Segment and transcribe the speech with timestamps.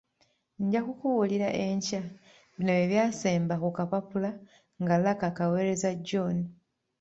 [0.63, 2.01] “Nja kukubuulira enkya”.
[2.55, 4.31] Bino bye by’asemba ku kapapula
[4.83, 6.37] nga Lucky akaweereza John.